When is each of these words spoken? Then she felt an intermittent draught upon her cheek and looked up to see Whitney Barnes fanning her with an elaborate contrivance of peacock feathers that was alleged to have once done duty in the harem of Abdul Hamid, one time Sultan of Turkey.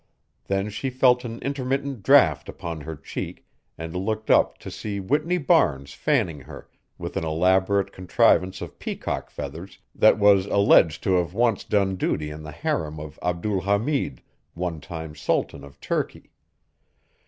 Then 0.47 0.69
she 0.71 0.89
felt 0.89 1.23
an 1.25 1.37
intermittent 1.43 2.01
draught 2.01 2.49
upon 2.49 2.81
her 2.81 2.95
cheek 2.95 3.45
and 3.77 3.95
looked 3.95 4.31
up 4.31 4.57
to 4.57 4.71
see 4.71 4.99
Whitney 4.99 5.37
Barnes 5.37 5.93
fanning 5.93 6.39
her 6.39 6.67
with 6.97 7.15
an 7.17 7.23
elaborate 7.23 7.91
contrivance 7.93 8.61
of 8.61 8.79
peacock 8.79 9.29
feathers 9.29 9.77
that 9.93 10.17
was 10.17 10.47
alleged 10.47 11.03
to 11.03 11.17
have 11.17 11.35
once 11.35 11.63
done 11.63 11.97
duty 11.97 12.31
in 12.31 12.41
the 12.41 12.49
harem 12.51 12.99
of 12.99 13.19
Abdul 13.21 13.61
Hamid, 13.61 14.23
one 14.55 14.79
time 14.81 15.13
Sultan 15.13 15.63
of 15.63 15.79
Turkey. 15.79 16.31